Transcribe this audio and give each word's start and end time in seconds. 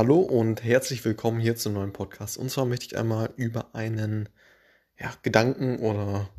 Hallo 0.00 0.20
und 0.20 0.64
herzlich 0.64 1.04
willkommen 1.04 1.40
hier 1.40 1.56
zum 1.56 1.74
neuen 1.74 1.92
Podcast. 1.92 2.38
Und 2.38 2.50
zwar 2.50 2.64
möchte 2.64 2.86
ich 2.86 2.96
einmal 2.96 3.34
über 3.36 3.74
einen 3.74 4.30
ja, 4.98 5.12
Gedanken 5.20 5.78
oder 5.78 6.30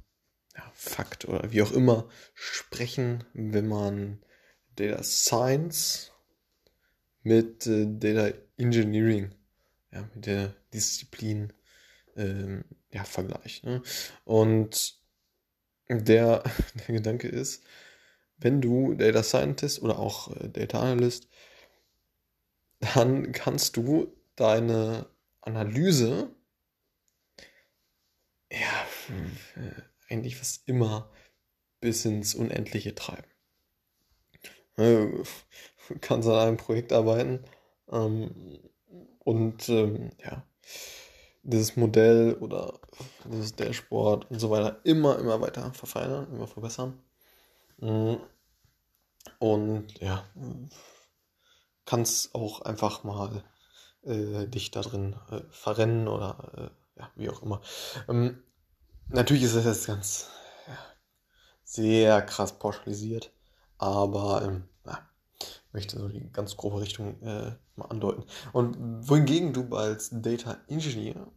ja, 0.58 0.63
Fakt 0.74 1.26
oder 1.26 1.52
wie 1.52 1.62
auch 1.62 1.71
immer 1.71 2.10
sprechen, 2.34 3.24
wenn 3.36 3.68
man 3.68 4.20
Data 4.78 5.03
Science 5.03 6.12
mit 7.21 7.67
äh, 7.67 7.85
Data 7.88 8.35
Engineering, 8.58 9.29
ja, 9.92 10.10
mit 10.16 10.25
der 10.25 10.56
Disziplin 10.74 11.53
ähm, 12.17 12.66
ja, 12.92 13.03
vergleicht. 13.03 13.63
Ne? 13.63 13.84
Und 14.24 14.96
der, 15.88 16.41
der 16.88 16.95
Gedanke 16.95 17.27
ist, 17.27 17.63
wenn 18.38 18.59
du 18.59 18.95
Data 18.95 19.21
Scientist 19.21 19.84
oder 19.84 19.99
auch 19.99 20.35
äh, 20.35 20.49
Data 20.49 20.81
Analyst 20.81 21.27
dann 22.81 23.31
kannst 23.31 23.77
du 23.77 24.13
deine 24.35 25.08
Analyse 25.41 26.30
ja 28.52 28.85
eigentlich 30.09 30.35
fast 30.35 30.67
immer 30.67 31.09
bis 31.80 32.05
ins 32.05 32.36
Unendliche 32.36 32.94
treiben. 32.95 33.27
Du 34.75 35.23
kannst 36.02 36.27
an 36.27 36.36
einem 36.36 36.58
Projekt 36.58 36.91
arbeiten 36.94 37.44
ähm, 37.89 38.59
und 39.20 39.70
ähm, 39.70 40.11
ja, 40.23 40.45
dieses 41.44 41.75
Modell 41.75 42.36
oder 42.36 42.80
dieses 43.25 43.55
Dashboard 43.55 44.30
und 44.30 44.39
so 44.39 44.50
weiter 44.50 44.80
immer, 44.84 45.17
immer 45.20 45.41
weiter 45.41 45.73
verfeinern, 45.73 46.27
immer 46.34 46.48
verbessern. 46.48 47.00
Mhm. 47.77 48.20
Und 49.39 50.00
ja, 50.00 50.25
kannst 51.85 52.35
auch 52.35 52.62
einfach 52.62 53.03
mal 53.03 53.44
äh, 54.03 54.47
dich 54.47 54.72
da 54.72 54.81
drin 54.81 55.16
äh, 55.30 55.42
verrennen 55.50 56.08
oder 56.08 56.72
äh, 56.95 57.00
ja, 57.00 57.11
wie 57.16 57.30
auch 57.30 57.42
immer. 57.42 57.61
Ähm, 58.08 58.44
natürlich 59.09 59.44
ist 59.44 59.55
das 59.55 59.66
jetzt 59.66 59.88
ganz 59.88 60.28
ja, 60.67 60.78
sehr 61.64 62.22
krass 62.22 62.58
pauschalisiert, 62.58 63.31
aber 63.78 64.44
ähm, 64.44 64.64
ja, 64.86 65.08
ich 65.39 65.73
möchte 65.73 66.00
so 66.00 66.08
die 66.08 66.31
ganz 66.31 66.58
grobe 66.58 66.81
Richtung 66.81 67.22
äh, 67.22 67.55
mal 67.75 67.86
andeuten. 67.86 68.23
Und 68.53 68.77
wohingegen 69.08 69.53
du 69.53 69.75
als 69.75 70.09
Data 70.11 70.58
Engineer 70.67 71.27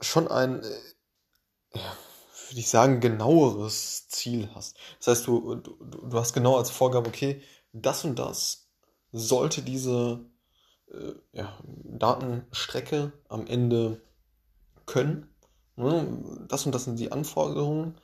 schon 0.00 0.28
ein, 0.28 0.62
äh, 0.62 0.80
ja, 1.74 1.96
würde 2.48 2.60
ich 2.60 2.68
sagen, 2.68 3.00
genaueres 3.00 4.08
Ziel 4.08 4.48
hast. 4.54 4.76
Das 4.98 5.08
heißt, 5.08 5.26
du, 5.26 5.56
du, 5.56 5.76
du 5.84 6.18
hast 6.18 6.32
genau 6.32 6.58
als 6.58 6.70
Vorgabe, 6.70 7.08
okay, 7.08 7.42
das 7.74 8.04
und 8.04 8.18
das 8.18 8.68
sollte 9.12 9.62
diese 9.62 10.24
äh, 10.90 11.12
ja, 11.32 11.58
Datenstrecke 11.62 13.12
am 13.28 13.46
Ende 13.46 14.00
können. 14.86 15.28
Ne? 15.76 16.46
Das 16.48 16.64
und 16.64 16.74
das 16.74 16.84
sind 16.84 16.98
die 16.98 17.12
Anforderungen 17.12 17.96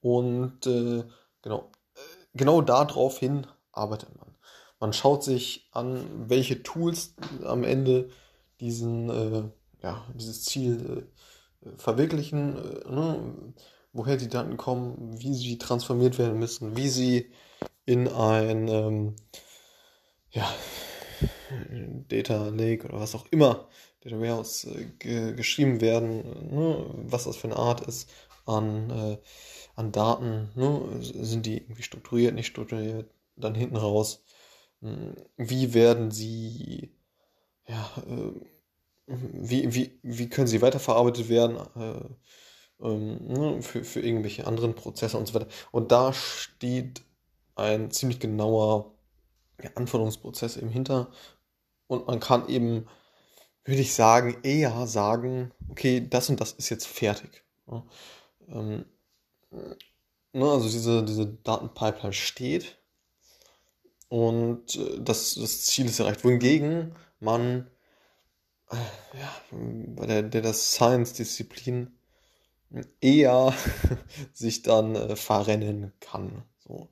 und 0.00 0.66
äh, 0.66 1.04
genau, 1.42 1.70
genau 2.34 2.62
darauf 2.62 3.18
hin 3.18 3.46
arbeitet 3.72 4.16
man. 4.16 4.34
Man 4.78 4.92
schaut 4.92 5.24
sich 5.24 5.68
an, 5.72 6.04
welche 6.28 6.62
Tools 6.62 7.14
am 7.44 7.64
Ende 7.64 8.10
diesen, 8.60 9.10
äh, 9.10 9.42
ja, 9.82 10.04
dieses 10.14 10.44
Ziel 10.44 11.08
äh, 11.62 11.70
verwirklichen, 11.76 12.56
äh, 12.56 12.90
ne? 12.90 13.54
woher 13.92 14.16
die 14.18 14.28
Daten 14.28 14.56
kommen, 14.56 15.20
wie 15.20 15.34
sie 15.34 15.58
transformiert 15.58 16.18
werden 16.18 16.38
müssen, 16.38 16.76
wie 16.76 16.88
sie 16.88 17.32
in 17.86 18.08
ein 18.08 18.68
ähm, 18.68 19.16
ja, 20.30 20.52
Data 22.08 22.48
Lake 22.48 22.86
oder 22.86 23.00
was 23.00 23.14
auch 23.14 23.26
immer, 23.30 23.68
Data 24.02 24.20
Warehouse 24.20 24.64
äh, 24.64 24.86
ge 24.98 25.34
geschrieben 25.34 25.80
werden, 25.80 26.18
ne, 26.54 26.90
was 27.08 27.24
das 27.24 27.36
für 27.36 27.48
eine 27.48 27.56
Art 27.56 27.80
ist 27.82 28.10
an, 28.44 28.90
äh, 28.90 29.18
an 29.76 29.92
Daten, 29.92 30.50
ne, 30.54 30.98
sind 31.00 31.46
die 31.46 31.58
irgendwie 31.58 31.82
strukturiert, 31.82 32.34
nicht 32.34 32.48
strukturiert, 32.48 33.10
dann 33.36 33.54
hinten 33.54 33.76
raus, 33.76 34.22
hm, 34.82 35.14
wie 35.36 35.74
werden 35.74 36.10
sie, 36.10 36.92
ja, 37.66 37.90
äh, 38.06 38.32
wie, 39.06 39.72
wie, 39.74 39.98
wie 40.02 40.28
können 40.28 40.48
sie 40.48 40.62
weiterverarbeitet 40.62 41.28
werden, 41.28 41.56
äh, 41.76 42.84
ähm, 42.84 43.26
ne, 43.28 43.62
für, 43.62 43.84
für 43.84 44.00
irgendwelche 44.00 44.46
anderen 44.46 44.74
Prozesse 44.74 45.16
und 45.18 45.26
so 45.26 45.34
weiter. 45.34 45.48
Und 45.72 45.92
da 45.92 46.12
steht 46.12 47.05
ein 47.56 47.90
ziemlich 47.90 48.20
genauer 48.20 48.94
Anforderungsprozess 49.74 50.56
eben 50.56 50.68
hinter. 50.68 51.10
Und 51.86 52.06
man 52.06 52.20
kann 52.20 52.48
eben, 52.48 52.86
würde 53.64 53.80
ich 53.80 53.94
sagen, 53.94 54.36
eher 54.42 54.86
sagen, 54.86 55.52
okay, 55.68 56.06
das 56.08 56.28
und 56.30 56.40
das 56.40 56.52
ist 56.52 56.68
jetzt 56.68 56.86
fertig. 56.86 57.44
Ja, 57.66 57.84
ähm, 58.48 58.84
ne, 59.50 60.50
also 60.50 60.68
diese, 60.68 61.04
diese 61.04 61.26
Datenpipeline 61.26 62.12
steht 62.12 62.78
und 64.08 64.76
äh, 64.76 65.00
das, 65.00 65.34
das 65.34 65.62
Ziel 65.62 65.86
ist 65.86 65.98
erreicht. 65.98 66.24
Wohingegen 66.24 66.94
man 67.18 67.70
äh, 68.70 68.76
ja, 69.18 69.32
bei 69.50 70.06
der, 70.06 70.22
der 70.22 70.52
Science-Disziplin 70.52 71.96
eher 73.00 73.54
sich 74.32 74.62
dann 74.62 74.94
äh, 74.94 75.16
verrennen 75.16 75.92
kann. 76.00 76.44
So. 76.58 76.88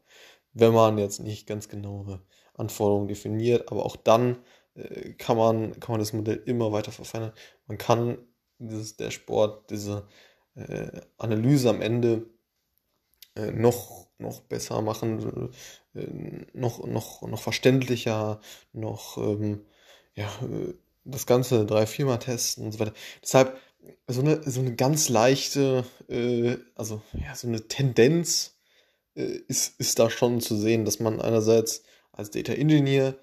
Wenn 0.55 0.73
man 0.73 0.99
jetzt 0.99 1.21
nicht 1.21 1.47
ganz 1.47 1.69
genaue 1.69 2.23
Anforderungen 2.55 3.09
definiert, 3.09 3.71
aber 3.71 3.85
auch 3.85 3.97
dann 3.97 4.39
äh, 4.75 5.13
kann, 5.15 5.37
man, 5.37 5.79
kann 5.81 5.93
man 5.93 6.01
das 6.01 6.13
Modell 6.13 6.43
immer 6.47 6.73
weiter 6.73 6.93
verfeinern. 6.93 7.33
Man 7.67 7.79
kann 7.79 8.19
dieses 8.59 8.97
Dashboard, 8.97 9.71
diese 9.71 10.07
äh, 10.55 11.01
Analyse 11.19 11.71
am 11.71 11.83
Ende 11.83 12.27
äh, 13.37 13.51
noch, 13.51 14.07
noch 14.19 14.41
besser 14.41 14.81
machen, 14.83 15.51
äh, 15.95 16.07
noch, 16.53 16.87
noch, 16.87 17.23
noch 17.23 17.43
verständlicher, 17.43 18.41
noch 18.73 19.19
ähm, 19.19 19.67
ja, 20.15 20.29
äh, 20.43 20.75
das 21.05 21.27
Ganze 21.27 21.67
drei, 21.67 21.87
viermal 21.87 22.19
testen 22.19 22.65
und 22.65 22.73
so 22.73 22.79
weiter. 22.79 22.95
Deshalb 23.23 23.59
so 24.09 24.21
eine, 24.21 24.43
so 24.49 24.61
eine 24.61 24.75
ganz 24.75 25.09
leichte, 25.09 25.85
äh, 26.09 26.57
also 26.75 27.03
ja, 27.13 27.35
so 27.35 27.49
eine 27.49 27.69
Tendenz 27.69 28.54
ist, 29.15 29.79
ist 29.79 29.99
da 29.99 30.11
schon 30.11 30.41
zu 30.41 30.57
sehen, 30.57 30.85
dass 30.85 31.01
man 31.01 31.21
einerseits 31.21 31.83
als 32.13 32.31
Data 32.31 32.53
Engineer 32.53 33.17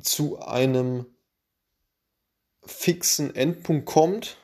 zu 0.00 0.38
einem 0.40 1.06
fixen 2.64 3.34
Endpunkt 3.34 3.86
kommt, 3.86 4.36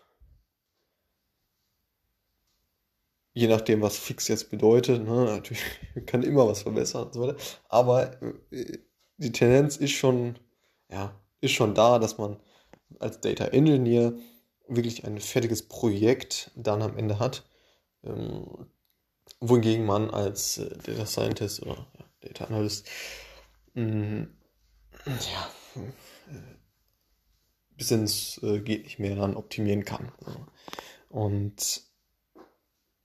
je 3.33 3.49
nachdem, 3.49 3.83
was 3.83 3.99
fix 3.99 4.29
jetzt 4.29 4.51
bedeutet, 4.51 5.03
ne, 5.05 5.25
natürlich 5.25 5.63
kann 6.07 6.23
immer 6.23 6.49
was 6.49 6.63
verbessern 6.63 7.05
und 7.07 7.15
so 7.15 7.21
weiter, 7.23 7.37
aber 7.69 8.21
äh, 8.51 8.79
die 9.19 9.33
Tendenz 9.33 9.77
ist 9.77 9.93
schon, 9.93 10.39
ja, 10.91 11.15
ist 11.41 11.53
schon 11.53 11.75
da, 11.75 11.99
dass 11.99 12.19
man 12.19 12.39
als 12.99 13.21
Data 13.21 13.47
Engineer 13.47 14.15
wirklich 14.69 15.05
ein 15.05 15.21
fertiges 15.21 15.69
Projekt 15.69 16.51
dann 16.55 16.83
am 16.83 16.97
Ende 16.97 17.19
hat, 17.19 17.45
ähm, 18.05 18.67
wohingegen 19.41 19.87
man 19.87 20.11
als 20.11 20.59
äh, 20.59 20.77
Data 20.79 21.07
Scientist 21.07 21.63
oder 21.63 21.87
ja, 21.99 22.05
Data 22.21 22.45
Analyst, 22.47 22.89
mh, 23.75 24.27
ja, 25.07 25.51
bis 27.77 27.91
ins 27.91 28.43
äh, 28.43 28.61
geht 28.61 28.85
nicht 28.85 28.99
mehr 28.99 29.17
dann 29.17 29.37
optimieren 29.37 29.85
kann. 29.85 30.11
Und 31.09 31.83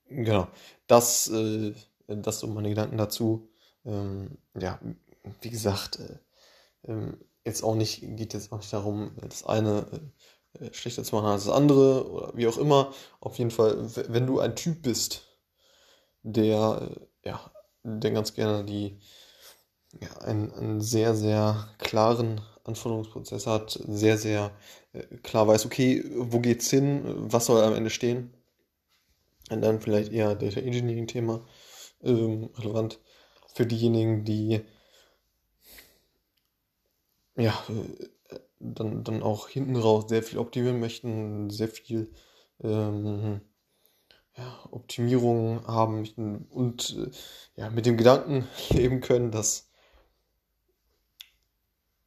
genau, 0.08 0.48
das, 0.88 1.28
äh, 1.30 1.74
das 2.08 2.40
sind 2.40 2.54
meine 2.54 2.70
Gedanken 2.70 2.98
dazu. 2.98 3.50
Ähm, 3.86 4.38
ja, 4.60 4.80
wie 5.42 5.50
gesagt, 5.50 6.00
äh, 6.00 6.18
ähm, 6.92 7.18
jetzt 7.44 7.64
auch 7.64 7.76
nicht, 7.76 8.02
geht 8.02 8.34
jetzt 8.34 8.52
auch 8.52 8.58
nicht 8.58 8.74
darum, 8.74 9.12
das 9.22 9.46
eine 9.46 9.86
äh, 10.60 10.74
schlechter 10.74 11.04
zu 11.04 11.16
machen 11.16 11.28
als 11.28 11.46
das 11.46 11.54
andere 11.54 12.10
oder 12.10 12.38
wie 12.38 12.48
auch 12.48 12.58
immer. 12.58 12.94
Auf 13.20 13.38
jeden 13.38 13.52
Fall, 13.52 13.78
wenn 14.10 14.28
du 14.28 14.40
ein 14.40 14.56
Typ 14.56 14.82
bist, 14.82 15.28
der 16.24 16.90
äh, 17.24 17.30
ja 17.30 17.52
der 17.84 18.12
ganz 18.12 18.34
gerne 18.34 18.64
die 18.64 19.00
ja, 20.00 20.18
einen, 20.20 20.52
einen 20.54 20.82
sehr, 20.82 21.16
sehr 21.16 21.68
klaren 21.80 22.42
Anforderungsprozess 22.64 23.48
hat, 23.48 23.80
sehr, 23.88 24.18
sehr 24.18 24.52
äh, 24.94 25.04
klar 25.18 25.48
weiß, 25.48 25.66
okay, 25.66 26.04
wo 26.16 26.40
geht's 26.40 26.70
hin, 26.70 27.04
was 27.06 27.48
soll 27.48 27.62
am 27.62 27.74
Ende 27.74 27.90
stehen. 27.90 28.34
Und 29.50 29.62
dann 29.62 29.82
vielleicht 29.82 30.14
eher 30.14 30.36
Data 30.36 30.62
Engineering-Thema 30.62 31.46
ähm, 32.04 32.50
relevant 32.58 33.00
für 33.54 33.66
diejenigen, 33.66 34.24
die 34.24 34.62
ja, 37.36 37.54
äh, 37.70 38.40
dann, 38.60 39.04
dann 39.04 39.24
auch 39.24 39.50
hinten 39.50 39.76
raus 39.76 40.06
sehr 40.08 40.24
viel 40.24 40.38
optimieren 40.38 40.80
möchten, 40.80 41.50
sehr 41.50 41.68
viel 41.68 42.14
ähm, 42.64 43.42
ja, 44.42 44.60
Optimierung 44.72 45.66
haben 45.68 46.48
und 46.50 46.98
äh, 46.98 47.12
ja, 47.62 47.70
mit 47.70 47.86
dem 47.86 47.98
Gedanken 47.98 48.48
leben 48.70 49.02
können, 49.02 49.32
dass 49.32 49.68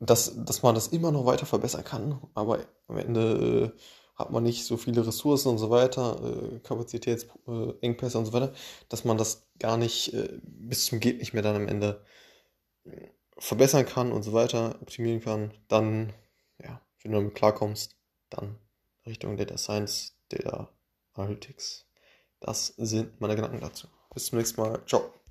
dass, 0.01 0.45
dass 0.45 0.63
man 0.63 0.75
das 0.75 0.89
immer 0.89 1.13
noch 1.13 1.25
weiter 1.25 1.47
verbessern 1.47 1.85
kann, 1.85 2.21
aber 2.35 2.67
am 2.89 2.99
Ende 2.99 3.73
äh, 3.75 3.81
hat 4.17 4.31
man 4.31 4.43
nicht 4.43 4.65
so 4.65 4.77
viele 4.77 5.07
Ressourcen 5.07 5.49
und 5.49 5.59
so 5.59 5.71
weiter, 5.71 6.21
äh, 6.23 6.59
Kapazitätsengpässe 6.61 8.19
und 8.19 8.27
so 8.27 8.33
weiter, 8.33 8.53
dass 8.89 9.05
man 9.05 9.19
das 9.19 9.47
gar 9.59 9.77
nicht 9.77 10.13
äh, 10.15 10.39
bis 10.43 10.87
zum 10.87 11.01
Geht 11.01 11.19
nicht 11.19 11.33
mehr 11.33 11.43
dann 11.43 11.57
am 11.57 11.69
Ende 11.69 12.05
äh, 12.85 13.09
verbessern 13.39 13.87
kann 13.87 14.13
und 14.13 14.23
so 14.23 14.33
weiter, 14.33 14.77
optimieren 14.83 15.21
kann, 15.21 15.53
dann, 15.69 16.13
ja, 16.63 16.81
wenn 17.03 17.13
du 17.13 17.19
damit 17.19 17.35
klarkommst, 17.35 17.97
dann 18.31 18.59
Richtung 19.07 19.37
Data 19.37 19.59
Science, 19.59 20.17
Data 20.29 20.71
Analytics. 21.15 21.84
Das 22.45 22.75
sind 22.77 23.19
meine 23.23 23.37
Gedanken 23.37 23.61
dazu. 23.61 23.89
Bis 24.13 24.27
zum 24.27 24.37
nächsten 24.37 24.61
Mal. 24.61 24.79
Ciao. 24.87 25.15